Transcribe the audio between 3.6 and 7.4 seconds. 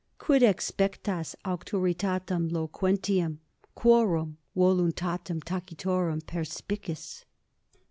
quorum voluntatem tacitorum perspicis?